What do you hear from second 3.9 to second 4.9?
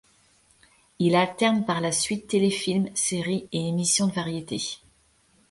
de variétés.